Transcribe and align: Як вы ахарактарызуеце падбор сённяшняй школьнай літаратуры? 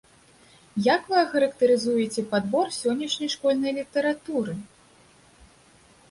Як 0.83 1.01
вы 1.09 1.17
ахарактарызуеце 1.23 2.21
падбор 2.31 2.71
сённяшняй 2.77 3.29
школьнай 3.35 3.71
літаратуры? 3.81 4.57